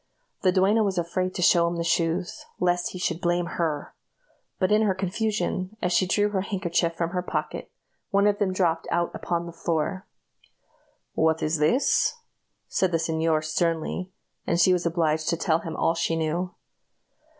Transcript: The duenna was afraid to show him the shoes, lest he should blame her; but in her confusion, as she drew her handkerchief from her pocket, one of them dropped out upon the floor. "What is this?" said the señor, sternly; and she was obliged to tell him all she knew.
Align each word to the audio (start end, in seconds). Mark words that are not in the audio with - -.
The 0.41 0.51
duenna 0.51 0.83
was 0.83 0.97
afraid 0.97 1.35
to 1.35 1.43
show 1.43 1.67
him 1.67 1.75
the 1.75 1.83
shoes, 1.83 2.47
lest 2.59 2.89
he 2.93 2.97
should 2.97 3.21
blame 3.21 3.45
her; 3.45 3.93
but 4.57 4.71
in 4.71 4.81
her 4.81 4.95
confusion, 4.95 5.77
as 5.79 5.93
she 5.93 6.07
drew 6.07 6.29
her 6.29 6.41
handkerchief 6.41 6.95
from 6.95 7.11
her 7.11 7.21
pocket, 7.21 7.71
one 8.09 8.25
of 8.25 8.39
them 8.39 8.51
dropped 8.51 8.87
out 8.89 9.11
upon 9.13 9.45
the 9.45 9.51
floor. 9.53 10.07
"What 11.13 11.43
is 11.43 11.59
this?" 11.59 12.15
said 12.67 12.91
the 12.91 12.97
señor, 12.97 13.43
sternly; 13.43 14.09
and 14.47 14.59
she 14.59 14.73
was 14.73 14.87
obliged 14.87 15.29
to 15.29 15.37
tell 15.37 15.59
him 15.59 15.75
all 15.75 15.93
she 15.93 16.15
knew. 16.15 16.55